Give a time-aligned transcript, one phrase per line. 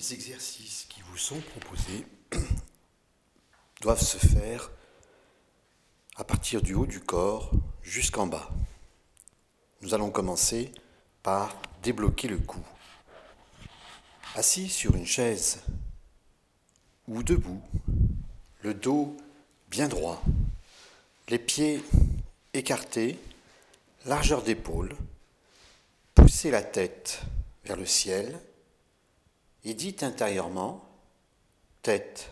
[0.00, 2.06] Les exercices qui vous sont proposés
[3.82, 4.70] doivent se faire
[6.16, 7.50] à partir du haut du corps
[7.82, 8.48] jusqu'en bas.
[9.82, 10.72] Nous allons commencer
[11.22, 12.64] par débloquer le cou.
[14.36, 15.60] Assis sur une chaise
[17.06, 17.60] ou debout,
[18.62, 19.14] le dos
[19.68, 20.22] bien droit,
[21.28, 21.84] les pieds
[22.54, 23.18] écartés,
[24.06, 24.96] largeur d'épaule,
[26.14, 27.20] poussez la tête
[27.66, 28.40] vers le ciel
[29.64, 30.84] et dites intérieurement,
[31.82, 32.30] tête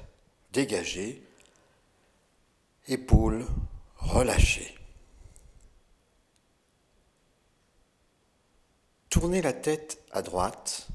[0.52, 1.22] dégagée,
[2.86, 3.46] épaules
[3.96, 4.74] relâchées.
[9.10, 10.88] Tournez la tête à droite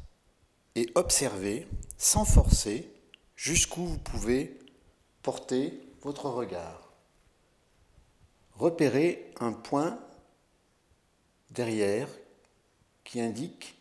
[0.76, 1.68] et observez
[1.98, 2.92] sans forcer
[3.36, 4.60] jusqu'où vous pouvez
[5.22, 6.94] porter votre regard.
[8.56, 10.00] Repérez un point
[11.52, 12.08] derrière
[13.04, 13.76] qui indique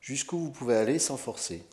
[0.00, 1.64] jusqu'où vous pouvez aller sans forcer.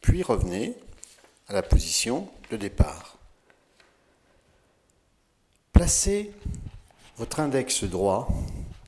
[0.00, 0.74] Puis revenez
[1.48, 3.18] à la position de départ.
[5.72, 6.32] Placez
[7.16, 8.28] votre index droit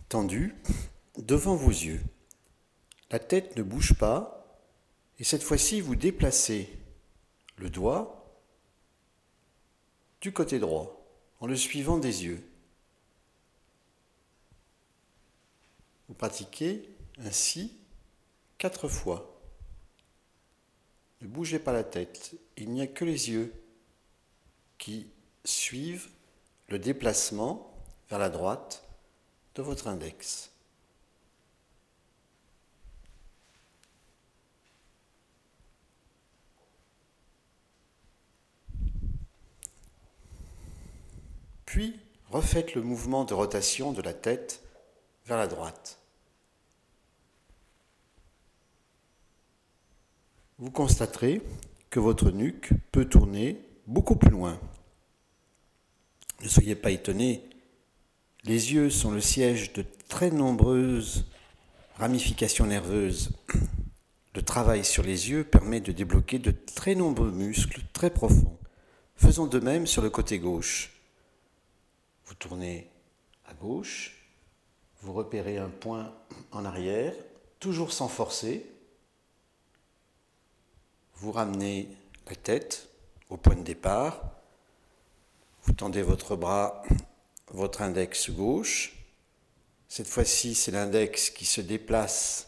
[0.08, 0.54] tendu
[1.18, 2.02] devant vos yeux.
[3.10, 4.46] La tête ne bouge pas
[5.18, 6.68] et cette fois-ci vous déplacez
[7.56, 8.20] le doigt
[10.20, 11.06] du côté droit
[11.40, 12.49] en le suivant des yeux.
[16.10, 16.90] Vous pratiquez
[17.24, 17.78] ainsi
[18.58, 19.40] quatre fois.
[21.20, 23.54] Ne bougez pas la tête, il n'y a que les yeux
[24.76, 25.06] qui
[25.44, 26.08] suivent
[26.68, 27.72] le déplacement
[28.08, 28.82] vers la droite
[29.54, 30.50] de votre index.
[41.66, 44.60] Puis, refaites le mouvement de rotation de la tête
[45.26, 45.99] vers la droite.
[50.60, 51.40] Vous constaterez
[51.88, 54.60] que votre nuque peut tourner beaucoup plus loin.
[56.42, 57.42] Ne soyez pas étonnés,
[58.44, 61.24] les yeux sont le siège de très nombreuses
[61.96, 63.30] ramifications nerveuses.
[64.34, 68.58] Le travail sur les yeux permet de débloquer de très nombreux muscles très profonds.
[69.16, 70.92] Faisons de même sur le côté gauche.
[72.26, 72.88] Vous tournez
[73.46, 74.16] à gauche,
[75.02, 76.14] vous repérez un point
[76.52, 77.14] en arrière,
[77.58, 78.66] toujours sans forcer,
[81.20, 81.86] vous ramenez
[82.28, 82.88] la tête
[83.28, 84.22] au point de départ,
[85.64, 86.82] vous tendez votre bras,
[87.48, 88.96] votre index gauche.
[89.86, 92.46] Cette fois-ci, c'est l'index qui se déplace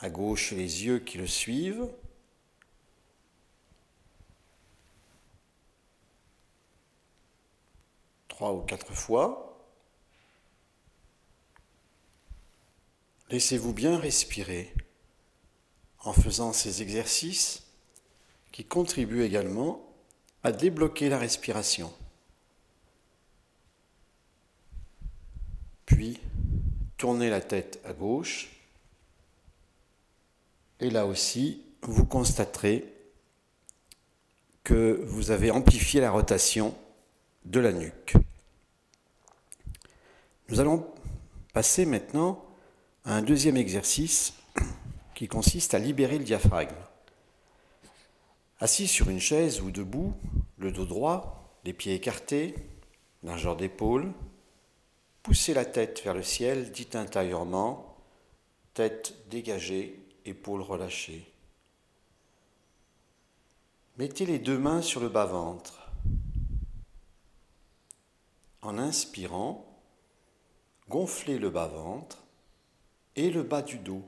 [0.00, 1.88] à gauche et les yeux qui le suivent.
[8.28, 9.58] Trois ou quatre fois.
[13.30, 14.74] Laissez-vous bien respirer
[16.00, 17.63] en faisant ces exercices
[18.54, 19.84] qui contribue également
[20.44, 21.92] à débloquer la respiration.
[25.86, 26.20] Puis,
[26.96, 28.50] tournez la tête à gauche.
[30.78, 32.84] Et là aussi, vous constaterez
[34.62, 36.76] que vous avez amplifié la rotation
[37.46, 38.14] de la nuque.
[40.48, 40.86] Nous allons
[41.52, 42.46] passer maintenant
[43.04, 44.32] à un deuxième exercice
[45.16, 46.76] qui consiste à libérer le diaphragme.
[48.60, 50.14] Assis sur une chaise ou debout,
[50.58, 52.54] le dos droit, les pieds écartés,
[53.22, 54.12] largeur d'épaule,
[55.22, 57.96] poussez la tête vers le ciel, dites intérieurement,
[58.72, 61.30] tête dégagée, épaules relâchées.
[63.96, 65.90] Mettez les deux mains sur le bas-ventre.
[68.62, 69.66] En inspirant,
[70.88, 72.24] gonflez le bas-ventre
[73.16, 74.04] et le bas du dos.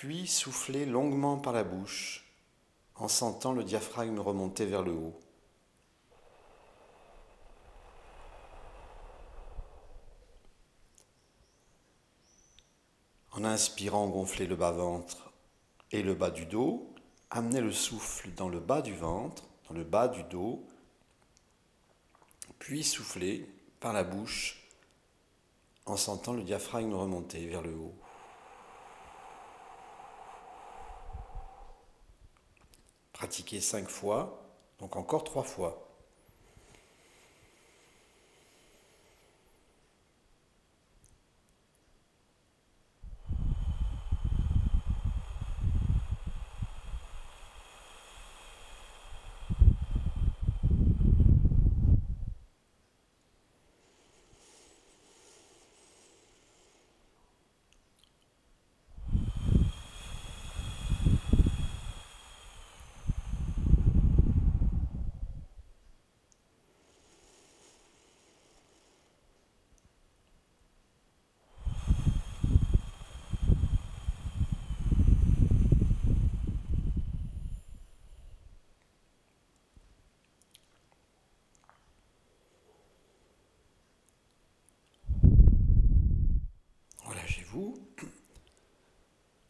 [0.00, 2.24] Puis soufflez longuement par la bouche
[2.94, 5.20] en sentant le diaphragme remonter vers le haut.
[13.32, 15.34] En inspirant, gonflez le bas-ventre
[15.92, 16.94] et le bas du dos.
[17.28, 20.66] Amenez le souffle dans le bas du ventre, dans le bas du dos.
[22.58, 23.46] Puis soufflez
[23.80, 24.66] par la bouche
[25.84, 27.99] en sentant le diaphragme remonter vers le haut.
[33.20, 35.89] Pratiquer cinq fois, donc encore trois fois.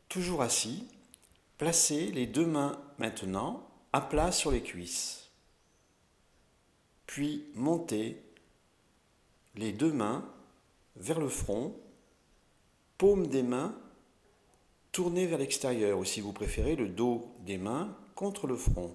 [0.09, 0.89] Toujours assis,
[1.59, 5.31] placez les deux mains maintenant à plat sur les cuisses.
[7.07, 8.23] Puis montez
[9.57, 10.25] les deux mains
[10.97, 11.75] vers le front,
[12.99, 13.75] paume des mains
[14.93, 18.95] tournées vers l'extérieur, ou si vous préférez, le dos des mains contre le front.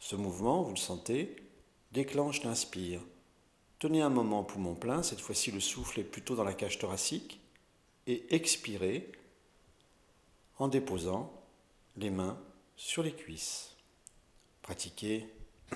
[0.00, 1.36] Ce mouvement, vous le sentez,
[1.92, 3.00] déclenche l'inspire.
[3.78, 7.40] Tenez un moment poumon plein, cette fois-ci le souffle est plutôt dans la cage thoracique,
[8.06, 9.10] et expirez
[10.58, 11.32] en déposant
[11.96, 12.38] les mains
[12.76, 13.76] sur les cuisses.
[14.62, 15.28] Pratiquez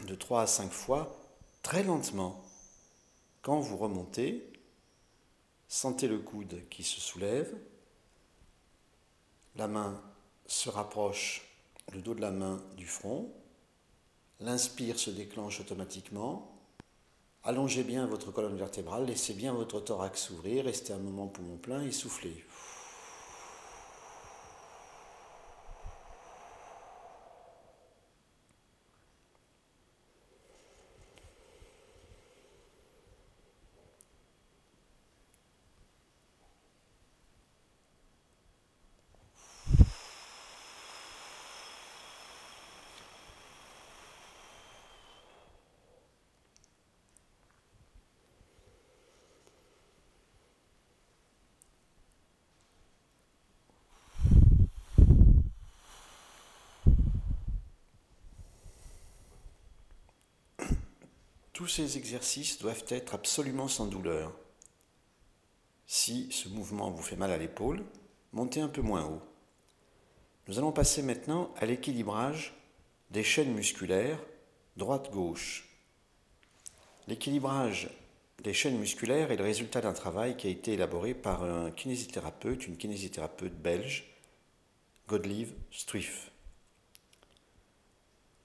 [0.06, 1.16] de 3 à 5 fois
[1.62, 2.44] très lentement.
[3.42, 4.44] Quand vous remontez,
[5.68, 7.54] sentez le coude qui se soulève,
[9.56, 10.00] la main
[10.46, 11.46] se rapproche,
[11.92, 13.32] le dos de la main du front,
[14.40, 16.57] l'inspire se déclenche automatiquement,
[17.48, 21.82] allongez bien votre colonne vertébrale, laissez bien votre thorax s'ouvrir, restez un moment poumon plein
[21.82, 22.44] et soufflez.
[61.58, 64.32] Tous ces exercices doivent être absolument sans douleur.
[65.88, 67.84] Si ce mouvement vous fait mal à l'épaule,
[68.32, 69.20] montez un peu moins haut.
[70.46, 72.54] Nous allons passer maintenant à l'équilibrage
[73.10, 74.20] des chaînes musculaires
[74.76, 75.68] droite-gauche.
[77.08, 77.90] L'équilibrage
[78.44, 82.68] des chaînes musculaires est le résultat d'un travail qui a été élaboré par un kinésithérapeute,
[82.68, 84.14] une kinésithérapeute belge,
[85.08, 86.30] Godlieve Struif.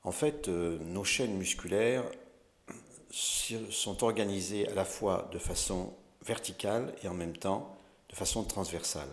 [0.02, 2.06] En fait, euh, nos chaînes musculaires
[3.14, 5.94] sont organisés à la fois de façon
[6.24, 7.76] verticale et en même temps
[8.10, 9.10] de façon transversale.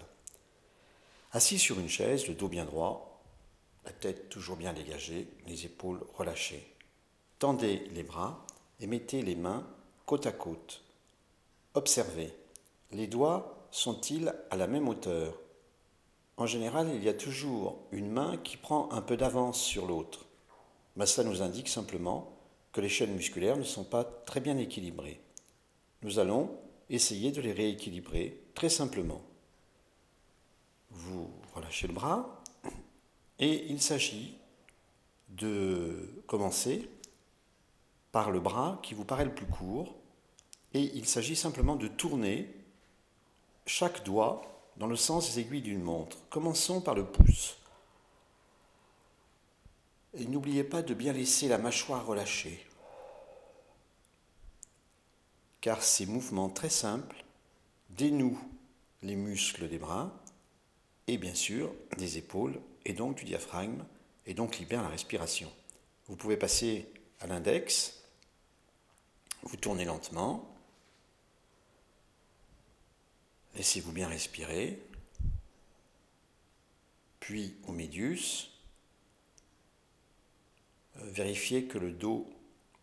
[1.33, 3.21] Assis sur une chaise, le dos bien droit,
[3.85, 6.67] la tête toujours bien dégagée, les épaules relâchées.
[7.39, 8.45] Tendez les bras
[8.81, 9.67] et mettez les mains
[10.07, 10.83] côte à côte.
[11.75, 12.35] Observez,
[12.93, 15.35] les doigts sont-ils à la même hauteur?
[16.37, 20.25] En général, il y a toujours une main qui prend un peu d'avance sur l'autre.
[20.97, 22.33] Mais cela nous indique simplement
[22.73, 25.21] que les chaînes musculaires ne sont pas très bien équilibrées.
[26.03, 26.51] Nous allons
[26.89, 29.23] essayer de les rééquilibrer très simplement.
[30.91, 32.43] Vous relâchez le bras
[33.39, 34.37] et il s'agit
[35.29, 36.89] de commencer
[38.13, 39.95] par le bras qui vous paraît le plus court
[40.75, 42.49] et il s'agit simplement de tourner
[43.67, 44.43] chaque doigt
[44.77, 46.19] dans le sens des aiguilles d'une montre.
[46.29, 47.60] Commençons par le pouce.
[50.15, 52.67] Et n'oubliez pas de bien laisser la mâchoire relâchée.
[55.61, 57.25] Car ces mouvements très simples
[57.91, 58.41] dénouent
[59.03, 60.13] les muscles des bras
[61.07, 63.85] et bien sûr des épaules et donc du diaphragme
[64.27, 65.51] et donc libèrent la respiration.
[66.07, 66.91] Vous pouvez passer
[67.21, 68.03] à l'index,
[69.43, 70.55] vous tournez lentement,
[73.55, 74.83] laissez-vous bien respirer,
[77.21, 78.50] puis au médius,
[80.97, 82.29] vérifier que le dos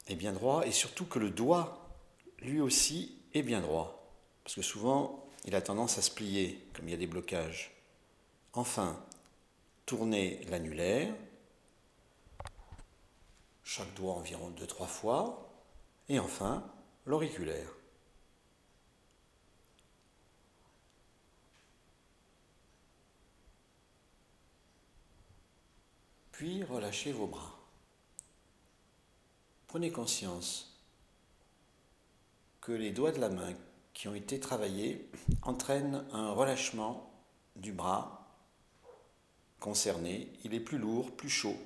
[0.08, 1.90] est bien droit et surtout que le doigt,
[2.40, 4.12] lui aussi, est bien droit.
[4.44, 7.72] Parce que souvent, il a tendance à se plier, comme il y a des blocages.
[8.54, 9.02] Enfin,
[9.86, 11.14] tournez l'annulaire,
[13.64, 15.50] chaque doigt environ 2-3 fois,
[16.10, 16.64] et enfin,
[17.06, 17.70] l'auriculaire.
[26.32, 27.57] Puis relâchez vos bras.
[29.68, 30.80] Prenez conscience
[32.62, 33.54] que les doigts de la main
[33.94, 35.10] qui ont été travaillés
[35.42, 37.12] entraînent un relâchement
[37.58, 38.28] du bras
[39.60, 40.32] concerné.
[40.44, 41.58] Il est plus lourd, plus chaud.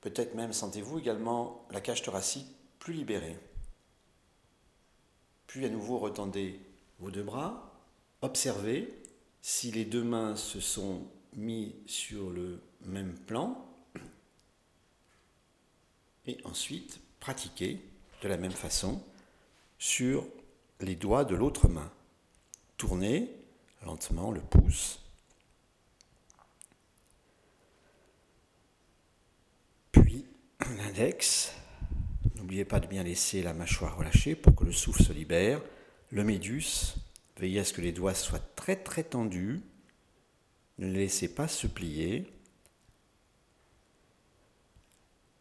[0.00, 3.38] Peut-être même sentez-vous également la cage thoracique plus libérée.
[5.46, 6.60] Puis à nouveau retendez
[6.98, 7.72] vos deux bras,
[8.20, 8.92] observez
[9.42, 13.69] si les deux mains se sont mis sur le même plan
[16.44, 17.80] ensuite pratiquer
[18.22, 19.02] de la même façon
[19.78, 20.26] sur
[20.80, 21.90] les doigts de l'autre main.
[22.76, 23.30] Tournez
[23.84, 25.00] lentement le pouce.
[29.92, 30.24] Puis
[30.76, 31.52] l'index.
[32.36, 35.60] N'oubliez pas de bien laisser la mâchoire relâchée pour que le souffle se libère.
[36.10, 36.96] Le médius
[37.40, 39.62] Veillez à ce que les doigts soient très très tendus.
[40.76, 42.30] Ne les laissez pas se plier.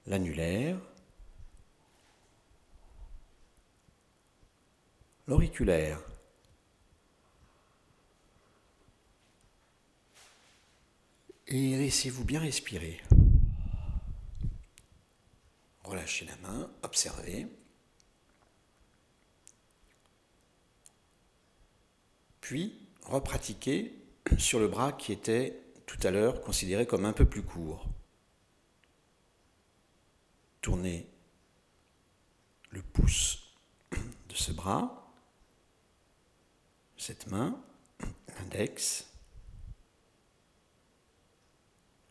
[0.08, 0.78] L'annulaire.
[5.28, 6.00] L'auriculaire.
[11.48, 13.02] Et laissez-vous bien respirer.
[15.84, 17.48] Relâchez la main, observez.
[22.42, 23.96] Puis, repratiquez
[24.38, 27.88] sur le bras qui était tout à l'heure considéré comme un peu plus court.
[30.62, 31.08] Tournez
[32.72, 33.54] le pouce
[33.92, 35.12] de ce bras,
[36.98, 37.60] cette main,
[38.38, 39.08] l'index,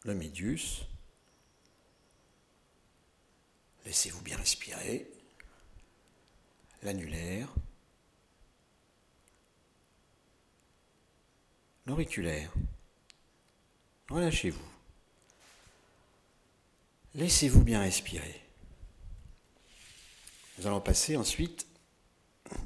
[0.05, 0.87] le médius.
[3.85, 5.11] Laissez-vous bien respirer.
[6.83, 7.49] L'annulaire.
[11.87, 12.53] L'auriculaire.
[14.11, 14.78] Relâchez-vous.
[17.15, 18.43] Laissez-vous bien respirer.
[20.59, 21.67] Nous allons passer ensuite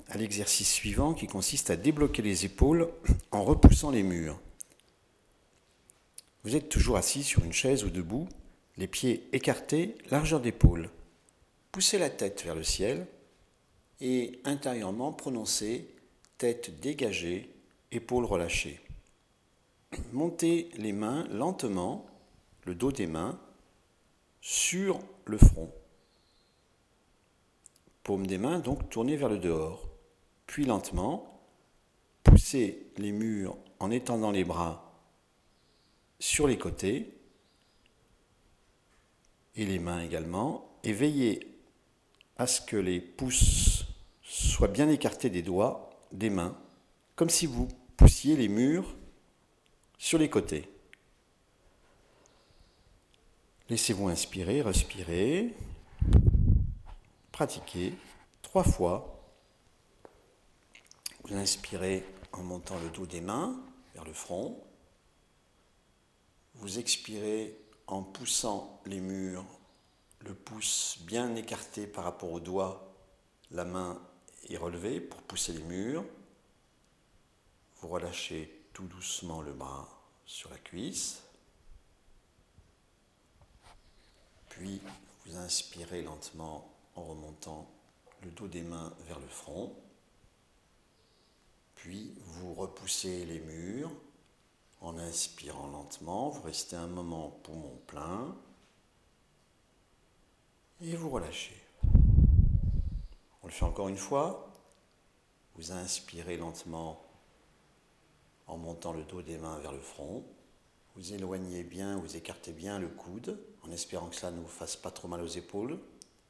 [0.09, 2.91] à l'exercice suivant qui consiste à débloquer les épaules
[3.31, 4.41] en repoussant les murs.
[6.45, 8.29] Vous êtes toujours assis sur une chaise ou debout,
[8.77, 10.91] les pieds écartés, largeur d'épaule.
[11.71, 13.07] Poussez la tête vers le ciel
[14.01, 15.87] et intérieurement prononcez
[16.39, 17.49] tête dégagée,
[17.93, 18.81] épaules relâchées.
[20.13, 22.07] Montez les mains lentement,
[22.65, 23.39] le dos des mains,
[24.43, 25.73] sur le front.
[28.03, 29.89] Paume des mains donc tournée vers le dehors.
[30.47, 31.41] Puis lentement,
[32.25, 34.93] poussez les murs en étendant les bras
[36.19, 37.15] sur les côtés
[39.55, 41.59] et les mains également, et veillez
[42.37, 43.85] à ce que les pouces
[44.23, 46.57] soient bien écartés des doigts, des mains,
[47.17, 48.97] comme si vous poussiez les murs
[49.99, 50.72] sur les côtés.
[53.69, 55.55] Laissez-vous inspirer, respirer,
[57.31, 57.95] pratiquer
[58.43, 59.21] trois fois.
[61.25, 63.57] Vous inspirez en montant le dos des mains
[63.95, 64.63] vers le front.
[66.57, 69.45] Vous expirez en poussant les murs,
[70.21, 72.93] le pouce bien écarté par rapport au doigt,
[73.51, 74.01] la main
[74.49, 76.05] est relevée pour pousser les murs.
[77.81, 79.89] Vous relâchez tout doucement le bras
[80.25, 81.23] sur la cuisse.
[84.63, 84.81] Puis
[85.27, 87.69] vous inspirez lentement en remontant
[88.23, 89.75] le dos des mains vers le front.
[91.75, 93.91] Puis vous repoussez les murs
[94.81, 98.37] en inspirant lentement, vous restez un moment poumon plein
[100.81, 101.61] et vous relâchez.
[103.43, 104.49] On le fait encore une fois.
[105.57, 107.05] Vous inspirez lentement
[108.47, 110.23] en montant le dos des mains vers le front.
[110.95, 114.77] Vous éloignez bien, vous écartez bien le coude en espérant que cela ne vous fasse
[114.77, 115.79] pas trop mal aux épaules.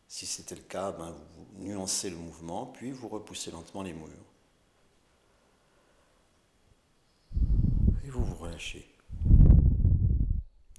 [0.09, 4.09] Si c'était le cas, ben, vous nuancez le mouvement, puis vous repoussez lentement les murs.
[8.13, 8.87] vous vous relâchez.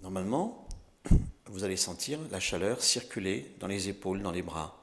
[0.01, 0.67] Normalement,
[1.47, 4.77] vous allez sentir la chaleur circuler dans les épaules, dans les bras.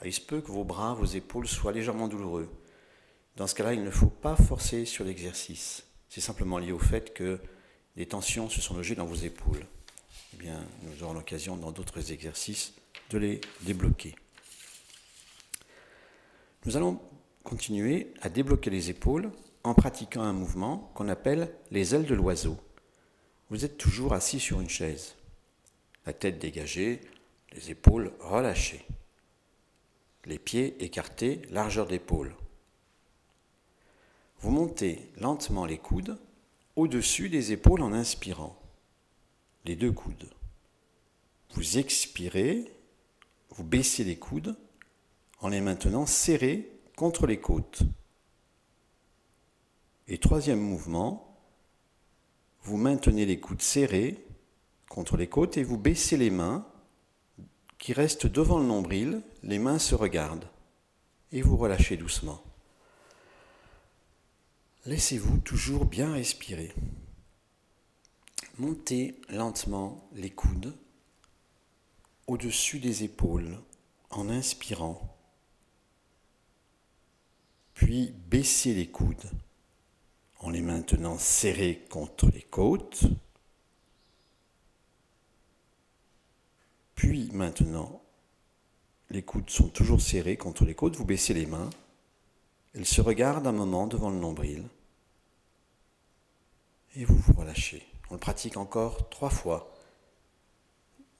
[0.00, 2.48] Ah, il se peut que vos bras, vos épaules soient légèrement douloureux.
[3.36, 5.84] Dans ce cas-là, il ne faut pas forcer sur l'exercice.
[6.08, 7.40] C'est simplement lié au fait que
[7.96, 9.66] des tensions se sont logées dans vos épaules.
[10.34, 10.48] Eh
[10.82, 12.74] nous aurons l'occasion dans d'autres exercices
[13.10, 14.14] de les débloquer.
[16.64, 17.00] Nous allons
[17.42, 19.30] continuer à débloquer les épaules
[19.64, 22.56] en pratiquant un mouvement qu'on appelle les ailes de l'oiseau.
[23.50, 25.16] Vous êtes toujours assis sur une chaise,
[26.06, 27.00] la tête dégagée,
[27.52, 28.86] les épaules relâchées,
[30.24, 32.34] les pieds écartés, largeur d'épaule.
[34.40, 36.18] Vous montez lentement les coudes
[36.76, 38.59] au-dessus des épaules en inspirant,
[39.64, 40.30] les deux coudes.
[41.54, 42.72] Vous expirez,
[43.50, 44.56] vous baissez les coudes
[45.40, 47.82] en les maintenant serrés contre les côtes.
[50.08, 51.38] Et troisième mouvement,
[52.62, 54.24] vous maintenez les coudes serrés
[54.88, 56.66] contre les côtes et vous baissez les mains
[57.78, 60.48] qui restent devant le nombril, les mains se regardent
[61.32, 62.42] et vous relâchez doucement.
[64.86, 66.74] Laissez-vous toujours bien respirer.
[68.60, 70.76] Montez lentement les coudes
[72.26, 73.58] au-dessus des épaules
[74.10, 75.16] en inspirant,
[77.72, 79.30] puis baissez les coudes
[80.40, 83.04] en les maintenant serrés contre les côtes.
[86.94, 88.02] Puis maintenant,
[89.08, 91.70] les coudes sont toujours serrés contre les côtes, vous baissez les mains
[92.74, 94.64] Elle se regarde un moment devant le nombril
[96.94, 97.89] et vous vous relâchez.
[98.10, 99.72] On le pratique encore trois fois.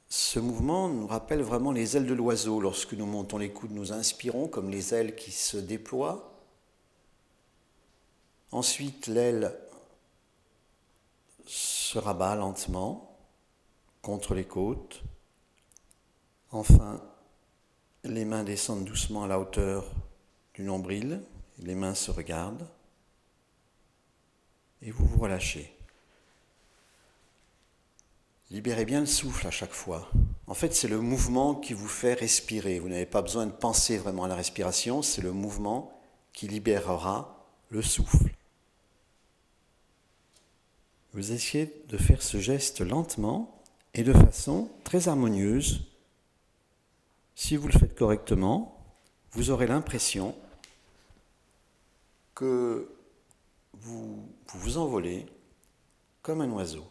[0.09, 2.61] Ce mouvement nous rappelle vraiment les ailes de l'oiseau.
[2.61, 6.35] Lorsque nous montons les coudes, nous inspirons comme les ailes qui se déploient.
[8.51, 9.57] Ensuite, l'aile
[11.47, 13.17] se rabat lentement
[14.03, 15.05] contre les côtes.
[16.51, 17.01] Enfin,
[18.03, 19.89] les mains descendent doucement à la hauteur
[20.55, 21.23] du nombril.
[21.59, 22.67] Les mains se regardent.
[24.83, 25.80] Et vous vous relâchez.
[28.51, 30.11] Libérez bien le souffle à chaque fois.
[30.49, 32.81] En fait, c'est le mouvement qui vous fait respirer.
[32.81, 35.93] Vous n'avez pas besoin de penser vraiment à la respiration, c'est le mouvement
[36.33, 38.35] qui libérera le souffle.
[41.13, 43.63] Vous essayez de faire ce geste lentement
[43.95, 45.87] et de façon très harmonieuse.
[47.37, 48.85] Si vous le faites correctement,
[49.33, 50.35] vous aurez l'impression
[52.35, 52.89] que
[53.75, 55.27] vous, vous envolez
[56.23, 56.85] comme un oiseau.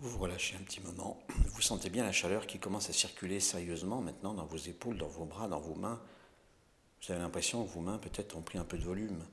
[0.00, 1.18] Vous vous relâchez un petit moment.
[1.54, 5.08] Vous sentez bien la chaleur qui commence à circuler sérieusement maintenant dans vos épaules, dans
[5.08, 6.00] vos bras, dans vos mains.
[7.02, 9.26] Vous avez l'impression que vos mains peut-être ont pris un peu de volume.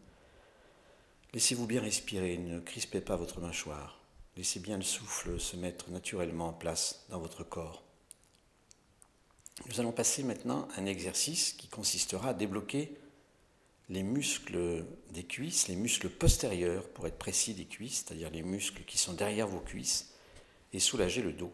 [1.34, 4.00] Laissez-vous bien respirer, ne crispez pas votre mâchoire.
[4.38, 7.84] Laissez bien le souffle se mettre naturellement en place dans votre corps.
[9.69, 12.97] Nous allons passer maintenant à un exercice qui consistera à débloquer
[13.89, 18.84] les muscles des cuisses, les muscles postérieurs, pour être précis des cuisses, c'est-à-dire les muscles
[18.86, 20.14] qui sont derrière vos cuisses
[20.75, 21.53] et soulager le dos.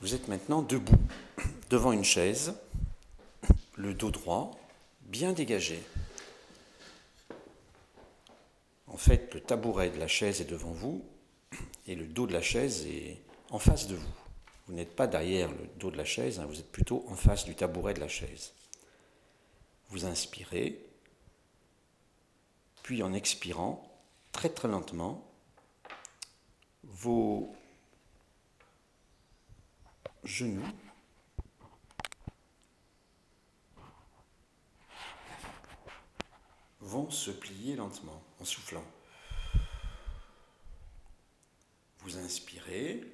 [0.00, 0.98] Vous êtes maintenant debout
[1.70, 2.54] devant une chaise,
[3.76, 4.58] le dos droit,
[5.02, 5.82] bien dégagé.
[8.86, 11.04] En fait, le tabouret de la chaise est devant vous
[11.86, 13.20] et le dos de la chaise est
[13.50, 14.14] en face de vous.
[14.66, 17.44] Vous n'êtes pas derrière le dos de la chaise, hein, vous êtes plutôt en face
[17.44, 18.54] du tabouret de la chaise.
[19.90, 20.82] Vous inspirez,
[22.82, 23.92] puis en expirant,
[24.32, 25.27] très très lentement,
[26.88, 27.54] vos
[30.24, 30.66] genoux.
[36.88, 38.84] vont se plier lentement en soufflant.
[41.98, 43.04] Vous inspirez,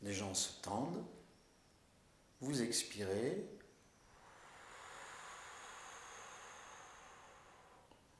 [0.00, 1.04] les gens se tendent,
[2.40, 3.44] vous expirez.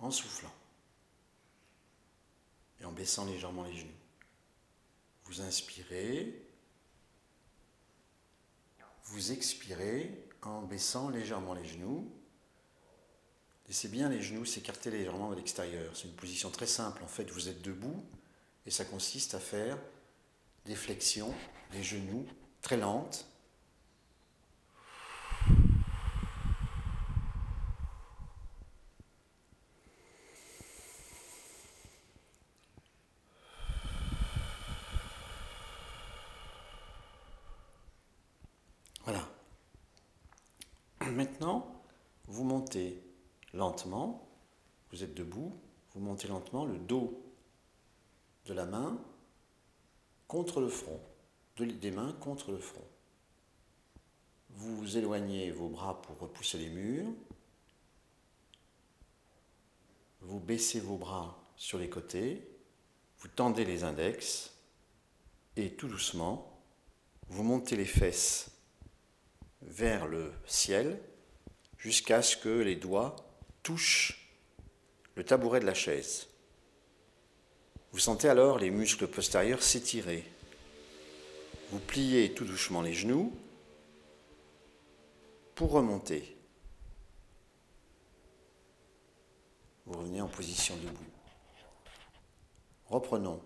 [0.01, 0.53] En soufflant
[2.81, 3.91] et en baissant légèrement les genoux.
[5.25, 6.43] Vous inspirez,
[9.05, 12.11] vous expirez en baissant légèrement les genoux.
[13.67, 15.95] Laissez bien les genoux s'écarter légèrement de l'extérieur.
[15.95, 17.03] C'est une position très simple.
[17.05, 18.03] En fait, vous êtes debout
[18.65, 19.79] et ça consiste à faire
[20.65, 21.35] des flexions
[21.73, 22.27] des genoux
[22.63, 23.28] très lentes
[41.15, 41.83] Maintenant,
[42.27, 43.03] vous montez
[43.53, 44.29] lentement,
[44.91, 45.53] vous êtes debout,
[45.93, 47.23] vous montez lentement le dos
[48.47, 48.99] de la main
[50.27, 51.01] contre le front,
[51.59, 52.85] des mains contre le front.
[54.51, 57.13] Vous éloignez vos bras pour repousser les murs.
[60.21, 62.49] Vous baissez vos bras sur les côtés.
[63.19, 64.55] Vous tendez les index.
[65.57, 66.61] Et tout doucement,
[67.29, 68.58] vous montez les fesses
[69.69, 70.99] vers le ciel
[71.79, 73.17] jusqu'à ce que les doigts
[73.63, 74.33] touchent
[75.15, 76.27] le tabouret de la chaise.
[77.93, 80.25] Vous sentez alors les muscles postérieurs s'étirer.
[81.71, 83.33] Vous pliez tout doucement les genoux
[85.55, 86.37] pour remonter.
[89.87, 91.05] Vous revenez en position debout.
[92.87, 93.41] Reprenons.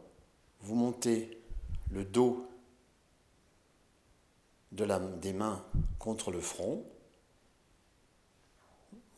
[0.61, 1.39] Vous montez
[1.91, 2.52] le dos
[4.73, 5.65] des mains
[5.99, 6.85] contre le front.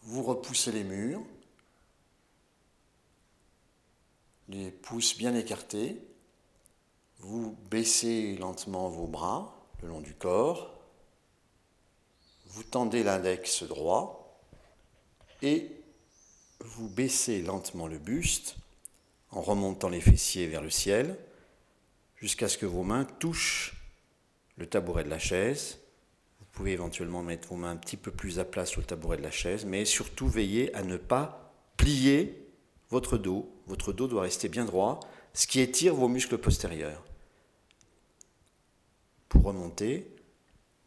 [0.03, 1.23] Vous repoussez les murs,
[4.49, 6.01] les pouces bien écartés.
[7.21, 10.75] Vous baissez lentement vos bras le long du corps.
[12.49, 14.39] Vous tendez l'index droit
[15.43, 15.71] et
[16.61, 18.57] vous baissez lentement le buste
[19.31, 21.19] en remontant les fessiers vers le ciel
[22.17, 23.74] jusqu'à ce que vos mains touchent
[24.57, 25.79] le tabouret de la chaise.
[26.39, 29.17] Vous pouvez éventuellement mettre vos mains un petit peu plus à plat sur le tabouret
[29.17, 32.49] de la chaise, mais surtout veillez à ne pas pliez
[32.91, 33.51] votre dos.
[33.67, 35.01] Votre dos doit rester bien droit,
[35.33, 37.05] ce qui étire vos muscles postérieurs.
[39.29, 40.15] Pour remonter,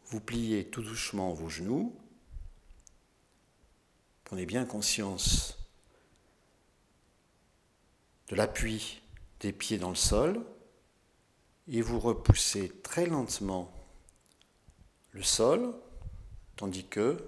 [0.06, 1.94] vous pliez tout doucement vos genoux.
[4.24, 5.58] Prenez bien conscience
[8.28, 9.02] de l'appui
[9.40, 10.44] des pieds dans le sol
[11.68, 13.70] et vous repoussez très lentement
[15.12, 15.74] le sol,
[16.56, 17.22] tandis que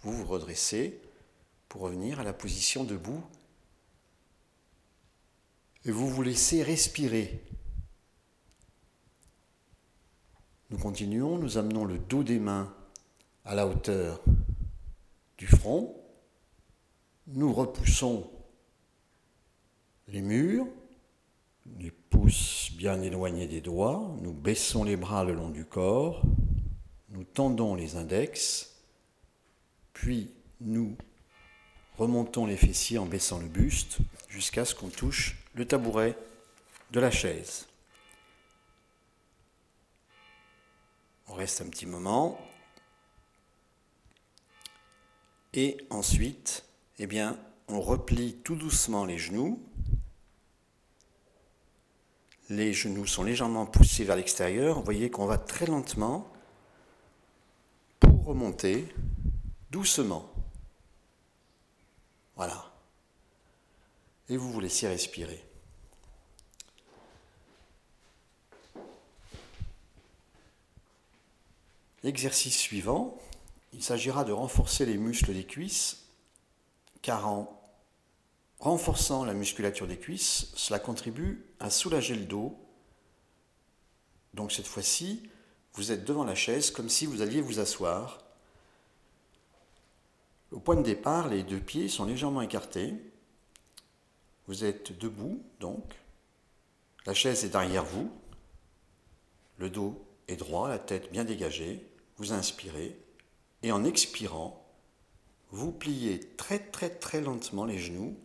[0.00, 1.00] vous vous redressez
[1.68, 3.22] pour revenir à la position debout
[5.84, 7.42] et vous vous laissez respirer.
[10.70, 12.74] Nous continuons, nous amenons le dos des mains
[13.44, 14.22] à la hauteur
[15.36, 16.00] du front,
[17.26, 18.30] nous repoussons
[20.08, 20.66] les murs,
[21.78, 26.22] les pouces bien éloignés des doigts, nous baissons les bras le long du corps,
[27.08, 28.76] nous tendons les index,
[29.92, 30.96] puis nous
[31.98, 33.98] remontons les fessiers en baissant le buste
[34.28, 36.16] jusqu'à ce qu'on touche le tabouret
[36.92, 37.66] de la chaise.
[41.26, 42.38] On reste un petit moment.
[45.52, 46.64] Et ensuite,
[47.00, 49.60] eh bien, on replie tout doucement les genoux.
[52.54, 54.76] Les genoux sont légèrement poussés vers l'extérieur.
[54.76, 56.30] Vous voyez qu'on va très lentement
[57.98, 58.86] pour remonter
[59.72, 60.30] doucement.
[62.36, 62.72] Voilà.
[64.28, 65.44] Et vous vous laissez respirer.
[72.04, 73.18] L'exercice suivant,
[73.72, 76.04] il s'agira de renforcer les muscles des cuisses,
[77.02, 77.63] car en
[78.58, 82.58] renforçant la musculature des cuisses, cela contribue à soulager le dos.
[84.32, 85.28] Donc cette fois-ci,
[85.74, 88.22] vous êtes devant la chaise comme si vous alliez vous asseoir.
[90.52, 92.94] Au point de départ, les deux pieds sont légèrement écartés.
[94.46, 95.84] Vous êtes debout, donc.
[97.06, 98.10] La chaise est derrière vous.
[99.58, 101.86] Le dos est droit, la tête bien dégagée.
[102.16, 102.96] Vous inspirez.
[103.62, 104.64] Et en expirant,
[105.50, 108.16] vous pliez très très très lentement les genoux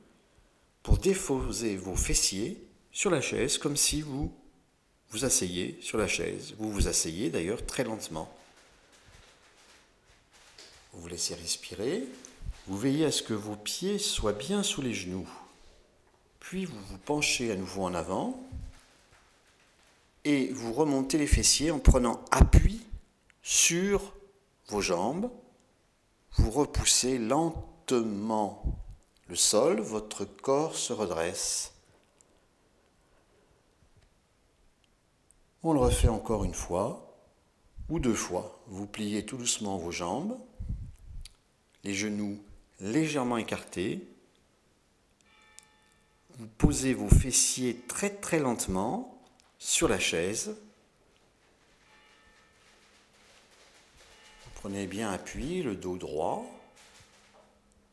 [0.90, 4.34] pour déposer vos fessiers sur la chaise comme si vous
[5.12, 6.56] vous asseyez sur la chaise.
[6.58, 8.28] Vous vous asseyez d'ailleurs très lentement.
[10.92, 12.06] Vous vous laissez respirer.
[12.66, 15.30] Vous veillez à ce que vos pieds soient bien sous les genoux.
[16.40, 18.42] Puis vous vous penchez à nouveau en avant
[20.24, 22.82] et vous remontez les fessiers en prenant appui
[23.44, 24.12] sur
[24.70, 25.30] vos jambes.
[26.38, 28.64] Vous repoussez lentement
[29.30, 31.72] le sol, votre corps se redresse.
[35.62, 37.16] On le refait encore une fois
[37.90, 38.60] ou deux fois.
[38.66, 40.36] Vous pliez tout doucement vos jambes,
[41.84, 42.42] les genoux
[42.80, 44.08] légèrement écartés.
[46.40, 49.22] Vous posez vos fessiers très très lentement
[49.60, 50.56] sur la chaise.
[54.44, 56.48] Vous prenez bien appui, le dos droit,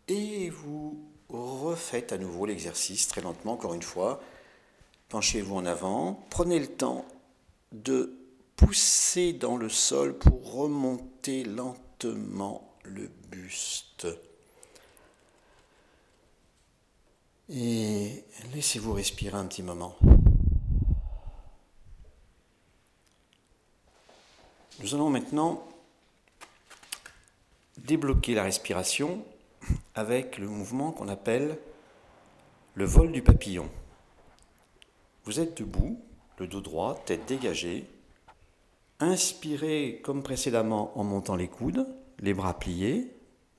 [0.08, 4.20] et vous refaites à nouveau l'exercice très lentement, encore une fois.
[5.08, 7.04] Penchez-vous en avant, prenez le temps
[7.72, 8.16] de
[8.56, 14.06] pousser dans le sol pour remonter lentement le buste.
[17.48, 19.96] Et laissez-vous respirer un petit moment.
[24.80, 25.66] Nous allons maintenant
[27.78, 29.24] débloquer la respiration
[29.96, 31.58] avec le mouvement qu'on appelle
[32.74, 33.68] le vol du papillon.
[35.24, 35.98] Vous êtes debout,
[36.38, 37.86] le dos droit, tête dégagée.
[39.00, 41.86] Inspirez comme précédemment en montant les coudes,
[42.20, 43.10] les bras pliés,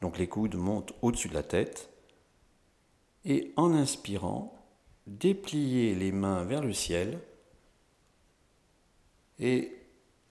[0.02, 1.90] donc les coudes montent au-dessus de la tête.
[3.26, 4.56] Et en inspirant,
[5.08, 7.20] dépliez les mains vers le ciel
[9.40, 9.76] et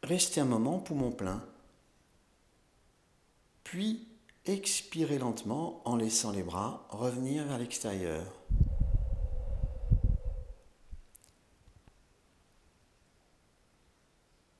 [0.05, 1.45] restez un moment poumon plein.
[3.65, 4.06] Puis
[4.47, 8.25] expirez lentement en laissant les bras revenir vers l'extérieur.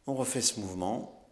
[0.07, 1.29] On refait ce mouvement.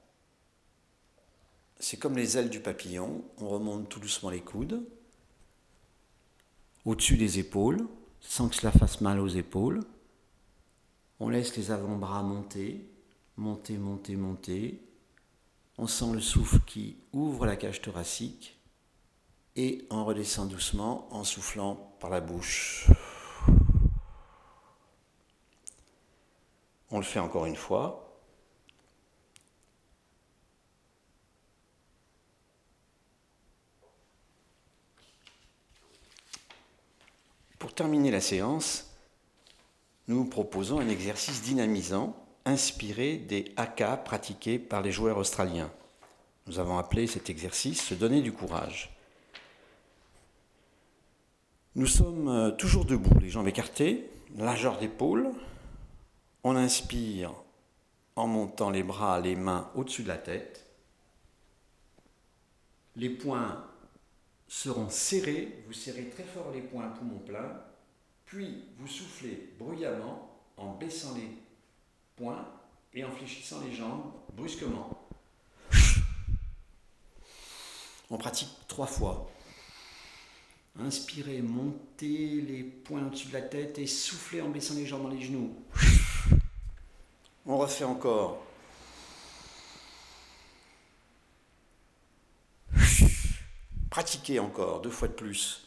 [1.78, 3.22] C'est comme les ailes du papillon.
[3.38, 4.84] On remonte tout doucement les coudes
[6.84, 7.86] au-dessus des épaules,
[8.20, 9.80] sans que cela fasse mal aux épaules.
[11.20, 12.86] On laisse les avant-bras monter,
[13.36, 14.80] monter, monter, monter.
[15.76, 18.60] On sent le souffle qui ouvre la cage thoracique
[19.56, 22.88] et on redescend doucement en soufflant par la bouche.
[26.90, 28.00] On le fait encore une fois.
[37.58, 38.94] Pour terminer la séance,
[40.06, 45.70] nous proposons un exercice dynamisant inspiré des haka pratiqués par les joueurs australiens.
[46.46, 48.94] Nous avons appelé cet exercice se donner du courage.
[51.74, 55.30] Nous sommes euh, toujours debout, les jambes écartées, largeur d'épaule.
[56.44, 57.32] On inspire
[58.16, 60.66] en montant les bras, les mains au-dessus de la tête.
[62.96, 63.64] Les poings
[64.46, 67.60] seront serrés, vous serrez très fort les poings poumon plein,
[68.24, 71.28] puis vous soufflez bruyamment en baissant les
[72.16, 72.46] poings
[72.92, 75.08] et en fléchissant les jambes brusquement.
[78.10, 79.30] On pratique trois fois.
[80.78, 85.08] Inspirez, montez les poings au-dessus de la tête et soufflez en baissant les jambes dans
[85.08, 85.54] les genoux.
[87.46, 88.44] On refait encore.
[93.90, 95.63] Pratiquez encore, deux fois de plus.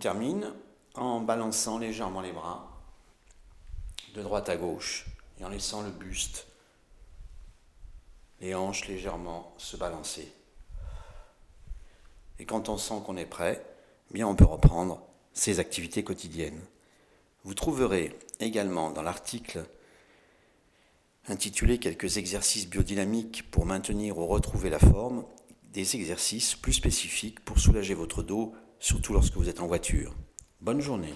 [0.00, 0.52] Termine
[0.94, 2.66] en balançant légèrement les bras
[4.14, 5.06] de droite à gauche
[5.38, 6.46] et en laissant le buste,
[8.40, 10.32] les hanches légèrement se balancer.
[12.38, 13.64] Et quand on sent qu'on est prêt,
[14.10, 16.60] eh bien on peut reprendre ses activités quotidiennes.
[17.44, 19.64] Vous trouverez également dans l'article
[21.28, 25.24] intitulé Quelques exercices biodynamiques pour maintenir ou retrouver la forme,
[25.72, 30.16] des exercices plus spécifiques pour soulager votre dos, surtout lorsque vous êtes en voiture.
[30.60, 31.14] Bonne journée.